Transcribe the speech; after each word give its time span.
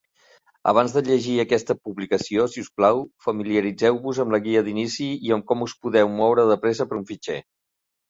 Abans 0.69 0.95
de 0.95 1.03
llegir 1.07 1.35
aquesta 1.43 1.75
publicació, 1.89 2.47
si 2.55 2.65
us 2.67 2.73
plau, 2.81 3.03
familiaritzeu-vos 3.27 4.25
amb 4.27 4.37
la 4.37 4.43
guia 4.49 4.67
d'inici 4.71 5.13
i 5.29 5.39
amb 5.39 5.49
com 5.53 5.65
us 5.71 5.81
podeu 5.85 6.15
moure 6.21 6.51
de 6.55 6.61
pressa 6.67 6.93
per 6.93 7.03
un 7.03 7.11
fitxer. 7.15 7.43